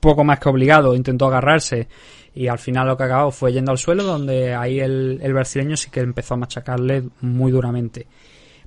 [0.00, 1.86] poco más que obligado, intentó agarrarse
[2.34, 5.76] y al final lo que acabó fue yendo al suelo, donde ahí el, el brasileño
[5.76, 8.08] sí que empezó a machacarle muy duramente.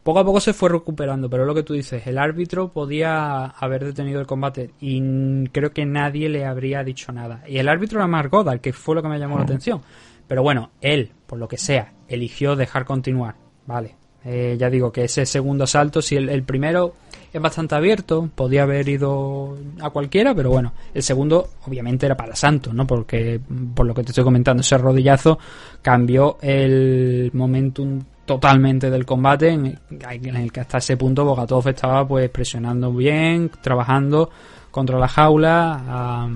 [0.01, 3.83] Poco a poco se fue recuperando, pero lo que tú dices, el árbitro podía haber
[3.83, 7.43] detenido el combate y creo que nadie le habría dicho nada.
[7.47, 9.81] Y el árbitro era Mark Goddard, que fue lo que me llamó la atención.
[10.29, 13.35] Pero bueno, él, por lo que sea, eligió dejar continuar.
[13.65, 13.95] Vale.
[14.23, 16.93] Eh, ya digo que ese segundo salto, si el primero
[17.33, 22.35] es bastante abierto, podía haber ido a cualquiera, pero bueno, el segundo obviamente era para
[22.35, 22.85] Santos, ¿no?
[22.85, 23.39] Porque
[23.73, 25.39] por lo que te estoy comentando, ese rodillazo
[25.81, 32.29] cambió el momentum totalmente del combate en el que hasta ese punto Bogatov estaba pues
[32.29, 34.29] presionando bien, trabajando
[34.69, 36.29] contra la jaula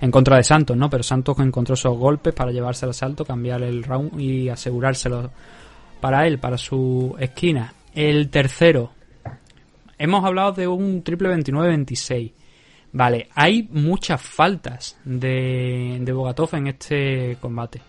[0.00, 0.88] en contra de Santos, ¿no?
[0.88, 5.30] Pero Santos encontró esos golpes para llevarse al asalto, cambiar el round y asegurárselo
[6.00, 7.72] para él, para su esquina.
[7.94, 8.92] El tercero,
[9.98, 12.32] Hemos hablado de un triple 29-26.
[12.92, 17.82] Vale, hay muchas faltas de, de Bogatov en este combate.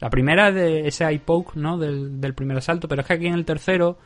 [0.00, 1.22] La primera de ese eye
[1.54, 1.78] ¿no?
[1.78, 3.96] Del, del, primer asalto, pero es que aquí en el tercero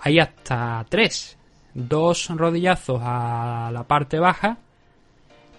[0.00, 1.36] hay hasta tres.
[1.74, 4.58] Dos rodillazos a la parte baja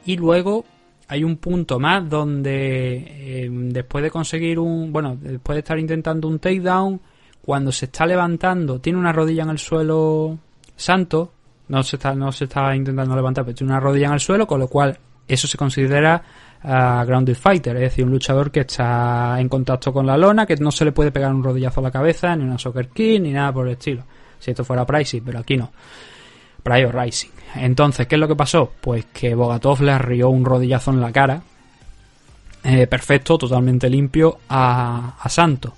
[0.06, 0.64] y luego
[1.08, 6.28] hay un punto más donde eh, después de conseguir un, bueno, después de estar intentando
[6.28, 7.00] un takedown,
[7.42, 10.38] cuando se está levantando, tiene una rodilla en el suelo
[10.76, 11.32] Santo
[11.68, 14.46] no se está, no se está intentando levantar, pero tiene una rodilla en el suelo,
[14.46, 16.22] con lo cual eso se considera
[16.64, 20.56] uh, grounded fighter, es decir, un luchador que está en contacto con la lona, que
[20.58, 23.32] no se le puede pegar un rodillazo a la cabeza, ni una soccer king, ni
[23.32, 24.04] nada por el estilo.
[24.40, 25.72] Si esto fuera Pricey, pero aquí no.
[26.62, 27.35] Prior Rising.
[27.56, 28.72] Entonces, ¿qué es lo que pasó?
[28.82, 31.42] Pues que Bogatov le arrió un rodillazo en la cara.
[32.64, 35.74] Eh, perfecto, totalmente limpio a, a Santo.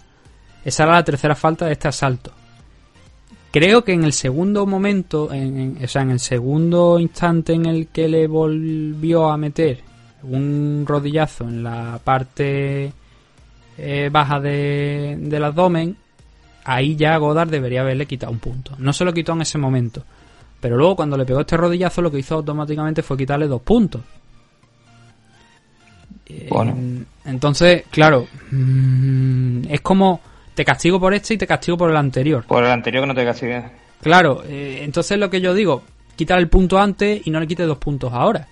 [0.63, 2.31] Esa era la tercera falta de este asalto.
[3.51, 7.87] Creo que en el segundo momento, en, o sea, en el segundo instante en el
[7.87, 9.79] que le volvió a meter
[10.23, 12.91] un rodillazo en la parte
[13.77, 15.95] eh, baja de, del abdomen,
[16.65, 18.73] ahí ya Godard debería haberle quitado un punto.
[18.77, 20.03] No se lo quitó en ese momento.
[20.59, 24.01] Pero luego cuando le pegó este rodillazo lo que hizo automáticamente fue quitarle dos puntos.
[26.49, 26.75] Bueno.
[27.25, 30.19] entonces, claro, mm, es como
[30.53, 32.43] te castigo por este y te castigo por el anterior.
[32.45, 33.63] Por el anterior que no te castigué.
[34.01, 35.83] Claro, eh, entonces lo que yo digo,
[36.15, 38.47] quitar el punto antes y no le quites dos puntos ahora.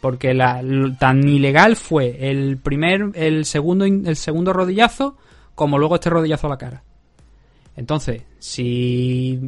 [0.00, 0.62] Porque la,
[0.98, 5.18] tan ilegal fue el primer, el segundo, el segundo rodillazo,
[5.54, 6.82] como luego este rodillazo a la cara.
[7.76, 9.38] Entonces, si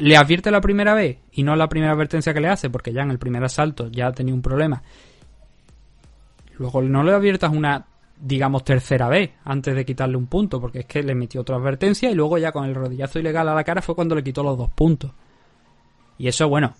[0.00, 3.02] le advierte la primera vez y no la primera advertencia que le hace, porque ya
[3.02, 4.82] en el primer asalto ya ha tenido un problema,
[6.58, 7.86] luego no le adviertas una
[8.20, 12.10] digamos, tercera vez antes de quitarle un punto, porque es que le metió otra advertencia
[12.10, 14.58] y luego ya con el rodillazo ilegal a la cara fue cuando le quitó los
[14.58, 15.10] dos puntos.
[16.18, 16.74] Y eso, bueno,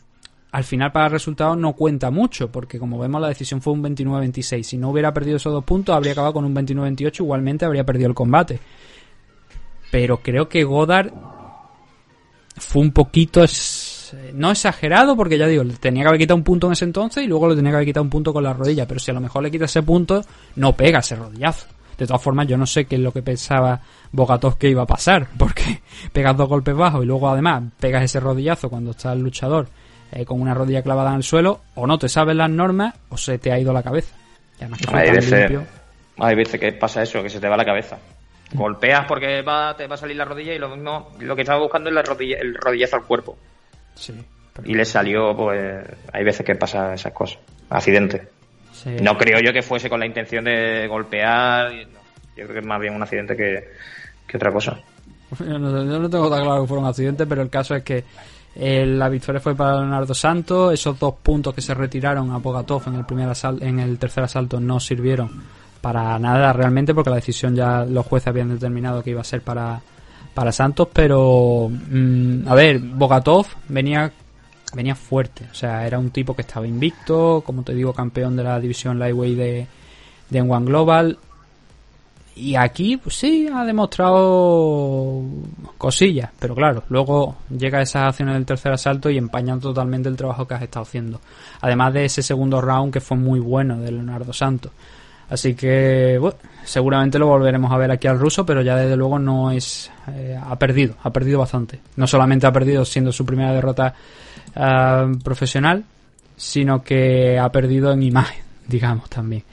[0.52, 3.82] al final para el resultado no cuenta mucho, porque como vemos la decisión fue un
[3.82, 4.62] 29-26.
[4.62, 8.08] Si no hubiera perdido esos dos puntos, habría acabado con un 29-28, igualmente habría perdido
[8.08, 8.60] el combate.
[9.90, 11.12] Pero creo que Godard
[12.56, 16.44] fue un poquito eh, no exagerado, porque ya digo, le tenía que haber quitado un
[16.44, 18.52] punto en ese entonces y luego le tenía que haber quitado un punto con la
[18.52, 20.22] rodilla, pero si a lo mejor le quita ese punto,
[20.56, 21.66] no pega ese rodillazo.
[21.96, 23.80] De todas formas, yo no sé qué es lo que pensaba
[24.12, 25.82] Bogatov que iba a pasar, porque
[26.12, 29.68] pegas dos golpes bajos y luego además pegas ese rodillazo cuando está el luchador
[30.12, 33.16] eh, con una rodilla clavada en el suelo, o no te sabes las normas o
[33.16, 34.16] se te ha ido la cabeza.
[34.92, 35.60] hay, veces,
[36.18, 37.98] hay veces que pasa eso, que se te va la cabeza.
[38.52, 41.88] Golpeas porque va, te va a salir la rodilla y lo lo que estaba buscando
[41.88, 43.36] es la rodilla, el rodillazo al cuerpo.
[44.64, 48.28] Y le salió, pues, hay veces que pasa esas cosas, accidente.
[49.02, 52.80] No creo yo que fuese con la intención de golpear, yo creo que es más
[52.80, 54.80] bien un accidente que, otra cosa.
[55.38, 58.04] Yo no, tengo tan claro que fuera un accidente, pero el caso es que
[58.56, 62.82] eh, la victoria fue para Leonardo Santos, esos dos puntos que se retiraron a Bogatov
[62.88, 67.16] en el, primer asalto, en el tercer asalto no sirvieron para nada realmente porque la
[67.16, 69.80] decisión ya los jueces habían determinado que iba a ser para,
[70.34, 74.12] para Santos, pero mm, a ver, Bogatov venía
[74.74, 78.44] venía fuerte, o sea, era un tipo que estaba invicto, como te digo, campeón de
[78.44, 79.66] la división lightweight de,
[80.28, 81.18] de One Global.
[82.36, 85.22] Y aquí, pues sí, ha demostrado
[85.76, 90.46] cosillas, pero claro, luego llega esas acciones del tercer asalto y empañan totalmente el trabajo
[90.46, 91.20] que has estado haciendo.
[91.60, 94.72] Además de ese segundo round que fue muy bueno de Leonardo Santos.
[95.30, 99.18] Así que, bueno, seguramente lo volveremos a ver aquí al ruso, pero ya desde luego
[99.18, 99.90] no es.
[100.08, 101.78] Eh, ha perdido, ha perdido bastante.
[101.96, 103.94] No solamente ha perdido siendo su primera derrota
[104.56, 105.84] uh, profesional,
[106.36, 109.44] sino que ha perdido en imagen, digamos también.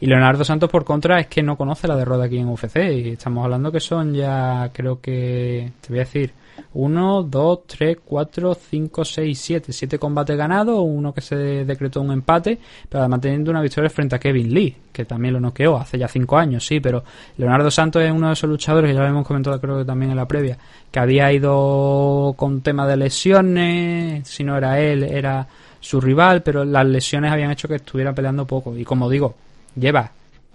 [0.00, 2.76] Y Leonardo Santos, por contra, es que no conoce la derrota aquí en UFC.
[2.76, 6.32] Y estamos hablando que son ya, creo que, te voy a decir,
[6.72, 9.72] 1, 2, 3, 4, 5, 6, 7.
[9.72, 14.16] 7 combates ganados, uno que se decretó un empate, pero además teniendo una victoria frente
[14.16, 17.04] a Kevin Lee, que también lo noqueó hace ya 5 años, sí, pero
[17.36, 20.10] Leonardo Santos es uno de esos luchadores, que ya lo hemos comentado creo que también
[20.10, 20.58] en la previa,
[20.90, 25.46] que había ido con tema de lesiones, si no era él, era
[25.80, 28.76] su rival, pero las lesiones habían hecho que estuviera peleando poco.
[28.76, 29.34] Y como digo,
[29.76, 30.12] lleva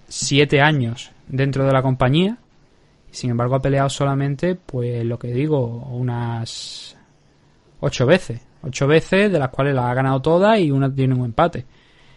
[0.07, 2.37] 7 años dentro de la compañía,
[3.11, 6.95] sin embargo, ha peleado solamente, pues lo que digo, unas
[7.79, 8.41] ocho veces.
[8.61, 11.65] Ocho veces, de las cuales las ha ganado todas y una tiene un empate.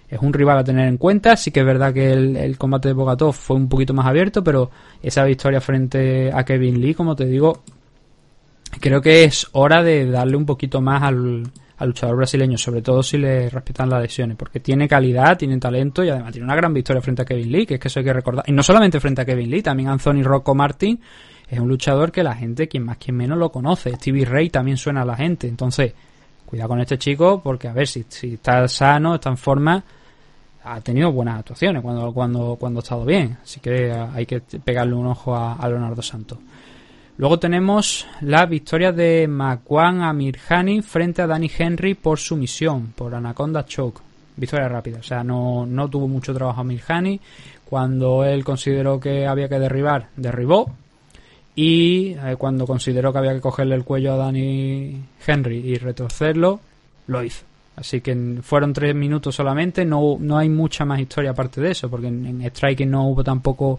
[0.09, 1.37] Es un rival a tener en cuenta.
[1.37, 4.71] Sí que es verdad que el, combate de Bogatov fue un poquito más abierto, pero
[5.03, 7.63] esa victoria frente a Kevin Lee, como te digo,
[8.81, 11.45] creo que es hora de darle un poquito más al,
[11.81, 16.11] luchador brasileño, sobre todo si le respetan las lesiones, porque tiene calidad, tiene talento y
[16.11, 18.13] además tiene una gran victoria frente a Kevin Lee, que es que eso hay que
[18.13, 18.45] recordar.
[18.47, 21.01] Y no solamente frente a Kevin Lee, también Anthony Rocco Martin
[21.49, 23.95] es un luchador que la gente, quien más quien menos lo conoce.
[23.97, 25.49] Stevie Ray también suena a la gente.
[25.49, 25.93] Entonces,
[26.47, 29.83] cuidado con este chico, porque a ver si, está sano, está en forma,
[30.63, 33.39] ha tenido buenas actuaciones cuando, cuando, cuando ha estado bien.
[33.43, 36.39] Así que hay que pegarle un ojo a Leonardo Santos.
[37.23, 43.65] Luego tenemos la victoria de Makwan Amirhani frente a Danny Henry por sumisión, por Anaconda
[43.65, 44.01] Choke.
[44.37, 47.21] Victoria rápida, o sea, no, no tuvo mucho trabajo Amirhani.
[47.65, 50.75] Cuando él consideró que había que derribar, derribó.
[51.55, 56.59] Y eh, cuando consideró que había que cogerle el cuello a Danny Henry y retorcerlo,
[57.07, 57.45] lo hizo.
[57.77, 61.89] Así que fueron tres minutos solamente, no, no hay mucha más historia aparte de eso,
[61.89, 63.79] porque en, en Striking no hubo tampoco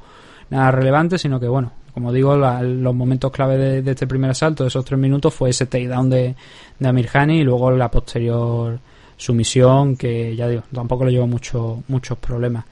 [0.50, 4.70] nada relevante, sino que bueno, como digo, los momentos clave de, este primer asalto, de
[4.70, 6.36] esos tres minutos, fue ese takedown de,
[6.80, 8.80] de Amirhani y luego la posterior
[9.18, 12.66] sumisión, que ya digo, tampoco le llevó mucho, muchos problemas.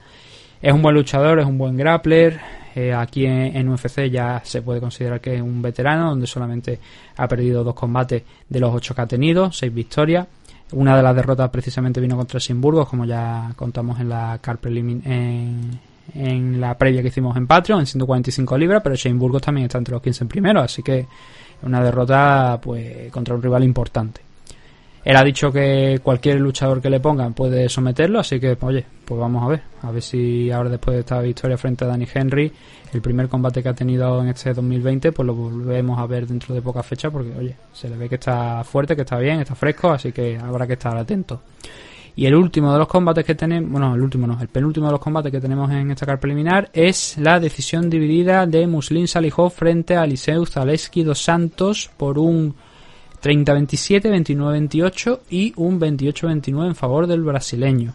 [0.60, 2.40] Es un buen luchador, es un buen grappler.
[2.74, 6.78] Eh, aquí en, UFC ya se puede considerar que es un veterano, donde solamente
[7.16, 10.26] ha perdido dos combates de los ocho que ha tenido, seis victorias.
[10.72, 15.80] Una de las derrotas precisamente vino contra Simburgos, como ya contamos en la car en,
[16.14, 19.78] en la previa que hicimos en Patreon, en 145 libras, pero Shane Burgos también está
[19.78, 21.06] entre los 15 primeros, así que
[21.62, 24.20] una derrota pues contra un rival importante.
[25.04, 29.20] Él ha dicho que cualquier luchador que le pongan puede someterlo, así que, oye, pues
[29.20, 29.62] vamos a ver.
[29.82, 32.52] A ver si ahora después de esta victoria frente a Danny Henry,
[32.92, 36.54] el primer combate que ha tenido en este 2020, pues lo volvemos a ver dentro
[36.54, 39.56] de poca fecha, porque, oye, se le ve que está fuerte, que está bien, está
[39.56, 41.40] fresco, así que habrá que estar atento.
[42.14, 44.92] Y el último de los combates que tenemos, bueno, el último no, el penúltimo de
[44.92, 49.50] los combates que tenemos en esta carta preliminar es la decisión dividida de Muslin Salihov
[49.50, 52.54] frente a Eliseu Zaleski dos Santos por un
[53.22, 57.94] 30-27, 29-28 y un 28-29 en favor del brasileño.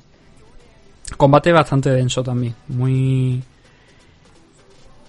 [1.15, 3.41] Combate bastante denso también, muy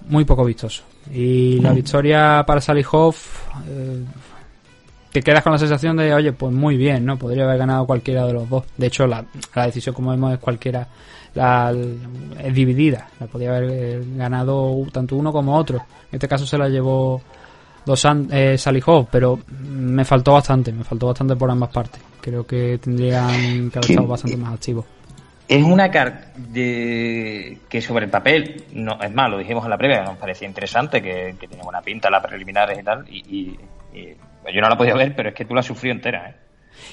[0.08, 0.82] muy poco vistoso.
[1.12, 1.76] Y la mm.
[1.76, 3.14] victoria para Salihov
[3.68, 4.04] eh,
[5.12, 7.16] te quedas con la sensación de, oye, pues muy bien, ¿no?
[7.16, 8.64] Podría haber ganado cualquiera de los dos.
[8.76, 10.86] De hecho, la, decisión, como vemos, es cualquiera,
[11.34, 11.74] la,
[12.42, 13.08] es dividida.
[13.18, 15.78] La podría haber eh, ganado tanto uno como otro.
[15.78, 17.22] En este caso se la llevó
[17.86, 22.02] dos eh, Salijov, pero me faltó bastante, me faltó bastante por ambas partes.
[22.20, 24.84] Creo que tendrían que haber estado bastante más activos.
[25.48, 30.02] Es una carta que sobre el papel, no es más, lo dijimos en la previa,
[30.02, 33.58] nos parecía interesante, que, que tiene buena pinta las preliminares y tal, y
[34.37, 36.30] pues yo no la he podido ver, pero es que tú la has sufrido entera,
[36.30, 36.34] ¿eh?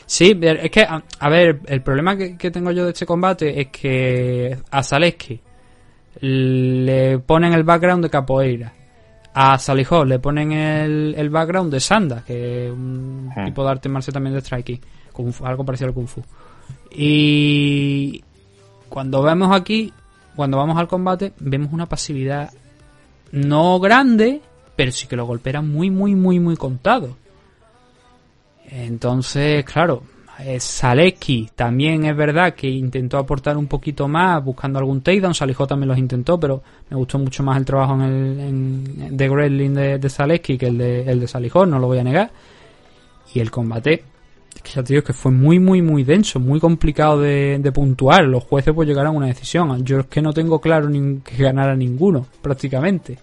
[0.05, 4.57] Sí, es que, a, ver, el problema que, tengo yo de este combate es que
[4.71, 5.39] a Zaleski
[6.21, 8.73] le ponen el background de capoeira.
[9.33, 13.45] A Salihov le ponen el, background de Sanda, que es un hmm.
[13.45, 14.79] tipo de arte marcial también de striking,
[15.43, 16.23] algo parecido al Kung Fu.
[16.91, 18.23] Y
[18.87, 19.91] cuando vemos aquí,
[20.35, 22.51] cuando vamos al combate, vemos una pasividad
[23.31, 24.41] no grande,
[24.75, 27.17] pero sí que lo golpea muy, muy, muy, muy contado.
[28.69, 30.03] Entonces, claro,
[30.59, 35.33] Zaleski también es verdad que intentó aportar un poquito más buscando algún takedown.
[35.33, 39.29] Salijo también los intentó, pero me gustó mucho más el trabajo en el en, de
[39.29, 42.31] Gremlin de, de que el de, el de Salijó, no lo voy a negar.
[43.33, 44.03] Y el combate
[44.63, 48.25] que te digo que fue muy, muy, muy denso, muy complicado de, de puntuar.
[48.25, 49.83] Los jueces pues llegaron a una decisión.
[49.83, 53.17] Yo es que no tengo claro ni, que ganara ninguno, prácticamente.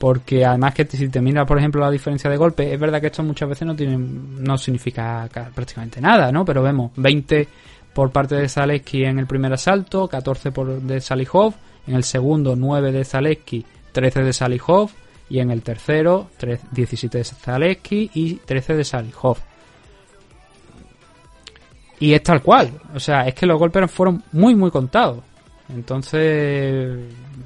[0.00, 3.08] Porque además que si te miras, por ejemplo, la diferencia de golpe, es verdad que
[3.08, 6.42] esto muchas veces no tiene, no significa prácticamente nada, ¿no?
[6.42, 7.46] Pero vemos, 20
[7.92, 11.52] por parte de Zaleski en el primer asalto, 14 por de Salihov,
[11.86, 14.90] en el segundo 9 de Zaleski, 13 de Salihov,
[15.28, 16.30] y en el tercero
[16.70, 19.36] 17 de Zaleski y 13 de Salihov.
[21.98, 22.72] Y es tal cual.
[22.94, 25.18] O sea, es que los golpes fueron muy, muy contados.
[25.68, 26.98] Entonces,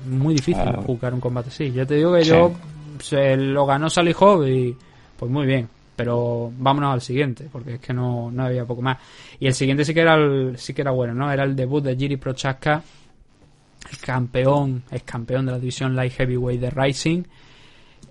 [0.06, 1.70] muy difícil jugar un combate así.
[1.72, 2.52] Ya te digo que yo
[3.00, 4.76] se lo ganó Salihov y
[5.18, 5.68] pues muy bien.
[5.96, 8.98] Pero vámonos al siguiente, porque es que no, no había poco más.
[9.38, 11.30] Y el siguiente sí que era el, sí que era bueno, ¿no?
[11.30, 12.82] Era el debut de Jiri Prochaska,
[13.90, 17.22] el campeón, es campeón de la división Light Heavyweight de Rising,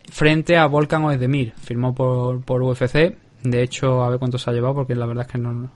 [0.09, 1.53] frente a Volkan Oezdemir.
[1.61, 3.17] Firmó por, por UFC.
[3.43, 5.69] De hecho, a ver cuánto se ha llevado, porque la verdad es que no,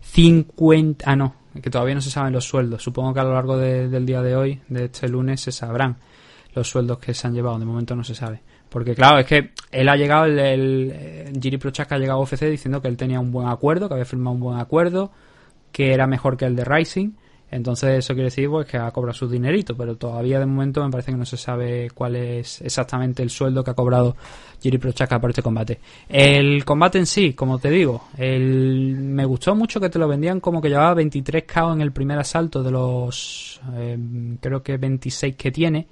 [0.00, 1.04] 50.
[1.10, 2.82] Ah, no, que todavía no se saben los sueldos.
[2.82, 5.96] Supongo que a lo largo del día de hoy, de este lunes, se sabrán
[6.54, 7.58] los sueldos que se han llevado.
[7.58, 8.40] De momento no se sabe.
[8.68, 12.44] Porque claro, es que él ha llegado, el, el, Giri Prochaska ha llegado a UFC
[12.44, 15.10] diciendo que él tenía un buen acuerdo, que había firmado un buen acuerdo,
[15.72, 17.12] que era mejor que el de Rising
[17.50, 20.90] entonces eso quiere decir pues, que ha cobrado su dinerito, pero todavía de momento me
[20.90, 24.16] parece que no se sabe cuál es exactamente el sueldo que ha cobrado
[24.60, 25.80] Jiri Prochaka por este combate.
[26.08, 28.96] El combate en sí, como te digo, el...
[28.98, 32.18] me gustó mucho que te lo vendían como que llevaba 23 KO en el primer
[32.18, 33.98] asalto de los eh,
[34.40, 35.86] creo que 26 que tiene.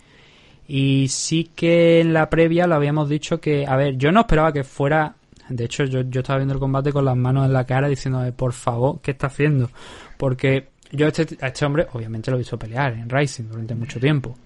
[0.69, 4.53] Y sí que en la previa lo habíamos dicho que, a ver, yo no esperaba
[4.53, 5.15] que fuera
[5.49, 8.21] de hecho, yo, yo estaba viendo el combate con las manos en la cara diciendo,
[8.35, 9.71] por favor, ¿qué está haciendo?
[10.17, 14.01] Porque yo a este, este hombre, obviamente lo he visto pelear en Rising durante mucho
[14.01, 14.37] tiempo.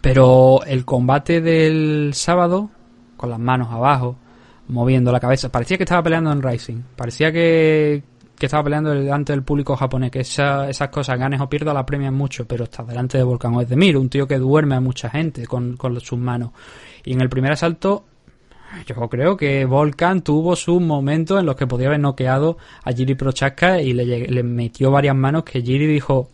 [0.00, 2.70] Pero el combate del sábado,
[3.16, 4.16] con las manos abajo,
[4.68, 6.82] moviendo la cabeza, parecía que estaba peleando en Rising.
[6.96, 8.02] Parecía que,
[8.38, 12.14] que estaba peleando delante del público japonés, que esas cosas, ganes o pierdas, la premian
[12.14, 15.76] mucho, pero está delante de Volcán Oezdemir, un tío que duerme a mucha gente con,
[15.76, 16.50] con sus manos.
[17.04, 18.04] Y en el primer asalto
[18.86, 23.14] yo creo que Volkan tuvo sus momentos en los que podía haber noqueado a Jiri
[23.14, 26.28] Prochaska y le, le metió varias manos que Jiri dijo,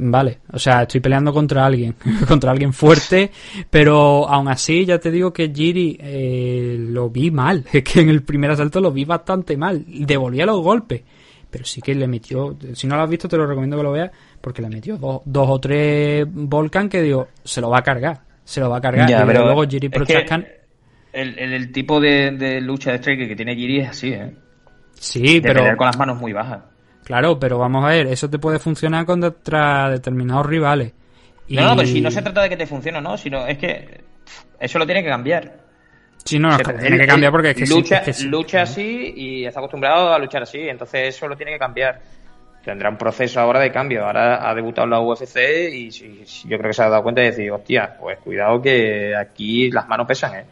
[0.00, 1.94] vale, o sea, estoy peleando contra alguien,
[2.28, 3.30] contra alguien fuerte,
[3.68, 8.08] pero aún así ya te digo que Jiri eh, lo vi mal, es que en
[8.08, 11.02] el primer asalto lo vi bastante mal, devolvía los golpes,
[11.50, 13.92] pero sí que le metió, si no lo has visto te lo recomiendo que lo
[13.92, 14.10] veas,
[14.40, 18.20] porque le metió dos, dos o tres Volcan que digo, se lo va a cargar,
[18.44, 20.44] se lo va a cargar, y luego Jiri Prochaska
[21.12, 24.34] el, el, tipo de, lucha de striker que tiene Giri es así, ¿eh?
[24.94, 25.76] Sí, de pero.
[25.76, 26.60] con las manos muy bajas.
[27.04, 30.92] Claro, pero vamos a ver, eso te puede funcionar contra determinados rivales.
[31.48, 34.00] No, no, pero si no se trata de que te funcione no, sino es que
[34.60, 35.52] eso lo tiene que cambiar.
[36.24, 40.12] Sí, no, tiene que cambiar porque es que lucha, sí, lucha así y está acostumbrado
[40.12, 42.00] a luchar así, entonces eso lo tiene que cambiar.
[42.62, 44.04] Tendrá un proceso ahora de cambio.
[44.04, 45.38] Ahora ha debutado en la UFC
[45.72, 49.70] y, yo creo que se ha dado cuenta de decir, hostia, pues cuidado que aquí
[49.70, 50.44] las manos pesan, ¿eh?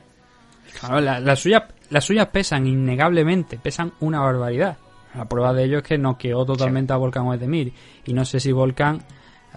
[0.79, 4.77] Claro, las suyas pesan innegablemente, pesan una barbaridad.
[5.15, 7.73] La prueba de ello es que noqueó totalmente a Volkan Oezdemir.
[8.05, 9.03] Y no sé si Volkan,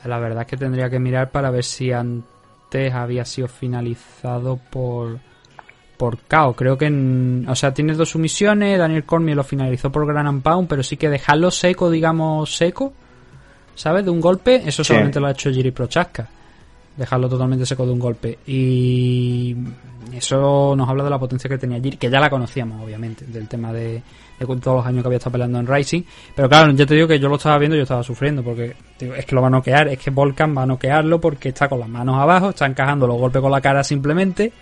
[0.06, 5.19] la verdad es que tendría que mirar para ver si antes había sido finalizado por
[5.97, 6.54] por KO.
[6.54, 8.80] Creo que, o sea, tiene dos sumisiones.
[8.80, 12.93] Daniel Cormier lo finalizó por Gran Pound, pero sí que dejarlo seco, digamos, seco,
[13.76, 14.04] ¿sabes?
[14.06, 16.28] De un golpe, eso solamente lo ha hecho Jiri Prochaska
[17.01, 18.37] dejarlo totalmente seco de un golpe.
[18.45, 19.55] Y
[20.13, 23.47] eso nos habla de la potencia que tenía Jiri, que ya la conocíamos, obviamente, del
[23.47, 24.01] tema de,
[24.39, 26.03] todos los años que había estado peleando en Rising.
[26.35, 28.75] Pero claro, ya te digo que yo lo estaba viendo y yo estaba sufriendo, porque
[28.99, 31.79] es que lo va a noquear, es que Volcan va a noquearlo porque está con
[31.79, 34.53] las manos abajo, está encajando los golpes con la cara simplemente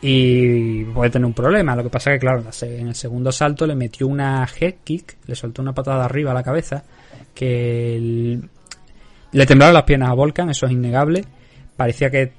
[0.00, 1.76] y puede tener un problema.
[1.76, 5.34] Lo que pasa que, claro, en el segundo salto le metió una head kick, le
[5.34, 6.84] soltó una patada arriba a la cabeza,
[7.34, 8.38] que
[9.32, 11.24] le temblaron las piernas a Volcan, eso es innegable
[11.76, 12.32] parecía que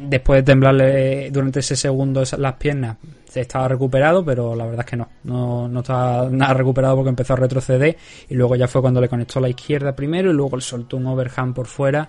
[0.00, 2.96] después de temblarle durante ese segundo las piernas
[3.28, 7.10] se estaba recuperado, pero la verdad es que no, no, no estaba nada recuperado porque
[7.10, 7.96] empezó a retroceder
[8.28, 11.06] y luego ya fue cuando le conectó la izquierda primero y luego le soltó un
[11.06, 12.08] overhand por fuera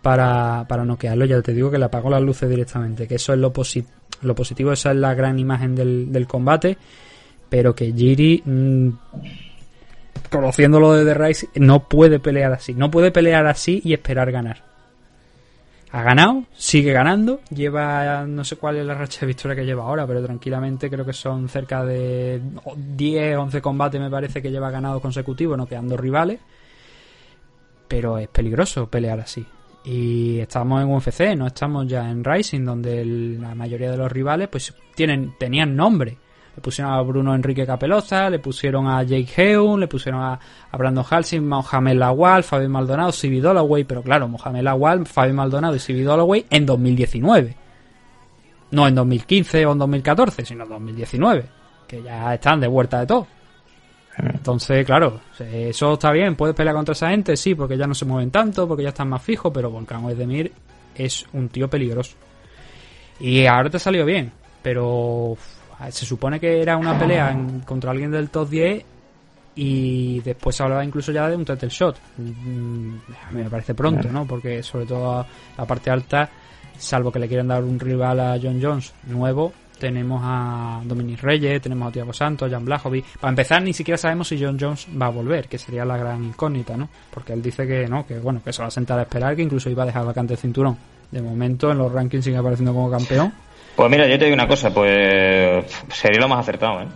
[0.00, 1.26] para, para noquearlo.
[1.26, 3.52] Ya te digo que le apagó las luces directamente, que eso es lo,
[4.22, 6.76] lo positivo, esa es la gran imagen del, del combate,
[7.48, 8.42] pero que Jiri...
[8.44, 8.88] Mm,
[10.30, 12.74] conociéndolo de The Rise, no puede pelear así.
[12.74, 14.73] No puede pelear así y esperar ganar
[15.94, 19.84] ha ganado, sigue ganando, lleva no sé cuál es la racha de victoria que lleva
[19.84, 22.42] ahora, pero tranquilamente creo que son cerca de
[22.76, 26.40] 10, 11 combates me parece que lleva ganado consecutivo, no quedando rivales.
[27.86, 29.46] Pero es peligroso pelear así.
[29.84, 34.48] Y estamos en UFC, no estamos ya en Rising, donde la mayoría de los rivales
[34.48, 36.16] pues tienen, tenían nombre.
[36.56, 40.38] Le pusieron a Bruno Enrique Capeloza, le pusieron a Jake Heun, le pusieron a,
[40.70, 45.74] a Brandon Halsing, Mohamed Lawal, Fabio Maldonado, Sibi Dollaway, pero claro, Mohamed Lawal, Fabio Maldonado
[45.74, 47.56] y Sibi Dollaway en 2019.
[48.70, 51.44] No en 2015 o en 2014, sino en 2019.
[51.88, 53.26] Que ya están de vuelta de todo.
[54.16, 56.36] Entonces, claro, eso está bien.
[56.36, 57.36] ¿Puedes pelear contra esa gente?
[57.36, 60.52] Sí, porque ya no se mueven tanto, porque ya están más fijos, pero Volcán Oedemir
[60.94, 62.16] es un tío peligroso.
[63.18, 64.32] Y ahora te salió bien,
[64.62, 65.36] pero
[65.90, 68.84] se supone que era una pelea contra alguien del top 10
[69.56, 71.96] y después se hablaba incluso ya de un title shot.
[72.16, 72.96] Mm,
[73.32, 74.26] me parece pronto, ¿no?
[74.26, 75.24] Porque sobre todo
[75.56, 76.28] la parte alta,
[76.76, 81.60] salvo que le quieran dar un rival a John Jones nuevo, tenemos a Dominic Reyes,
[81.60, 83.18] tenemos a Tiago Santos, Jan Blachowicz.
[83.20, 86.24] Para empezar, ni siquiera sabemos si John Jones va a volver, que sería la gran
[86.24, 86.88] incógnita, ¿no?
[87.10, 89.42] Porque él dice que no, que bueno, que se va a sentar a esperar, que
[89.42, 90.76] incluso iba a dejar vacante el cinturón.
[91.10, 93.32] De momento, en los rankings sigue apareciendo como campeón.
[93.76, 96.88] Pues mira, yo te digo una cosa, pues sería lo más acertado, ¿eh?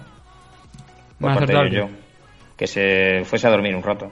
[1.18, 1.66] más acertado.
[1.66, 1.88] Yo,
[2.56, 4.10] que se fuese a dormir un rato.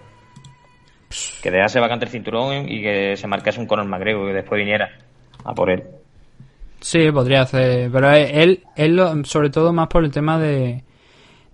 [1.42, 4.90] Que dejase vacante el cinturón y que se marcase un Conor McGregor y después viniera
[5.44, 5.84] a por él.
[6.80, 10.82] Sí, podría hacer, pero él, él sobre todo más por el tema de,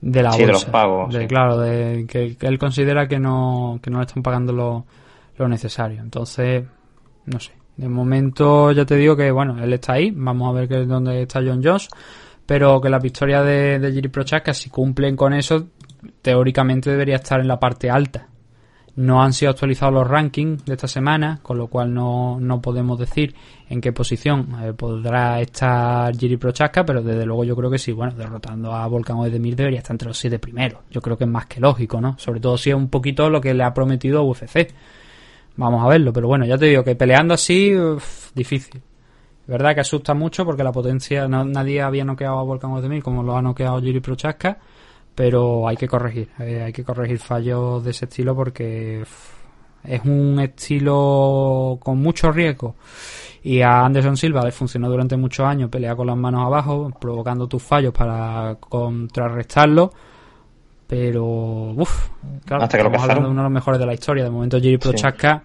[0.01, 1.15] de la sí, de los pagos.
[1.29, 4.85] Claro, de que, él considera que no, que no le están pagando lo,
[5.37, 6.01] lo necesario.
[6.01, 6.65] Entonces,
[7.27, 7.53] no sé.
[7.83, 10.13] De momento ya te digo que, bueno, él está ahí.
[10.15, 11.89] Vamos a ver que, dónde está John Jones.
[12.47, 15.67] Pero que la victoria de, de Prochaska, si cumplen con eso,
[16.23, 18.29] teóricamente debería estar en la parte alta.
[18.95, 23.01] No han sido actualizados los rankings de esta semana, con lo cual no, no podemos
[23.01, 23.35] decir
[23.69, 27.91] en qué posición eh, podrá estar Jiri Prochaska, pero desde luego yo creo que sí,
[27.91, 30.83] bueno, derrotando a Volkan Oedemir debería estar entre los siete primeros.
[30.89, 32.17] Yo creo que es más que lógico, ¿no?
[32.17, 34.73] Sobre todo si es un poquito lo que le ha prometido a UFC.
[35.57, 37.73] Vamos a verlo, pero bueno, ya te digo que peleando así,
[38.35, 38.81] difícil.
[39.47, 43.37] Verdad que asusta mucho porque la potencia, nadie había noqueado a Volkan Oedemir como lo
[43.37, 44.59] ha noqueado Jiri Prochaska
[45.15, 49.05] pero hay que corregir, eh, hay que corregir fallos de ese estilo porque
[49.85, 52.77] es un estilo con mucho riesgo
[53.43, 57.47] y a Anderson Silva le funcionó durante muchos años pelea con las manos abajo provocando
[57.47, 59.93] tus fallos para contrarrestarlo
[60.93, 62.11] pero uff
[62.45, 64.61] claro Hasta que estamos hablando de uno de los mejores de la historia de momento
[64.61, 65.43] Jerry Prochaska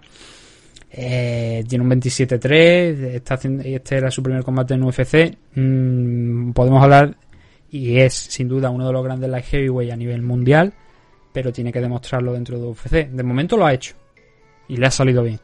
[0.90, 3.22] eh, tiene un 27-3
[3.64, 7.16] este era su primer combate en UFC mm, podemos hablar
[7.70, 10.72] y es sin duda uno de los grandes light heavyweight a nivel mundial,
[11.32, 13.08] pero tiene que demostrarlo dentro de UFC.
[13.10, 13.94] De momento lo ha hecho
[14.68, 15.40] y le ha salido bien.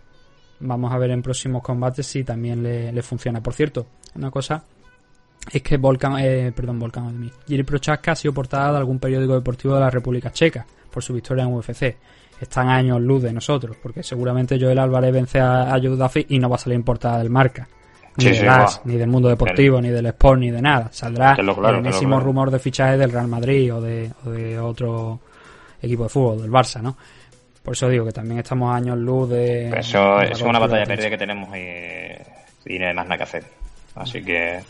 [0.61, 3.43] Vamos a ver en próximos combates si también le, funciona.
[3.43, 4.65] Por cierto, una cosa
[5.53, 9.75] es que Volkan, eh, perdón, Volkan, Jiri Prochaska ha sido portada de algún periódico deportivo
[9.75, 11.97] de la República Checa por su victoria en UFC.
[12.41, 16.57] Están años luz de nosotros, porque seguramente Joel Álvarez vence a, a y no va
[16.57, 17.69] a salir en portada del marca
[18.17, 20.89] ni de ni del mundo deportivo, ni del sport, ni de nada.
[20.93, 25.21] Saldrá el enésimo rumor de fichaje del Real Madrid o de, otro
[25.81, 26.97] equipo de fútbol, del Barça, ¿no?
[27.63, 29.71] Por eso digo que también estamos años luz de...
[29.79, 33.45] eso, es una batalla perdida que tenemos y, y no hay más nada que hacer.
[33.95, 34.61] Así que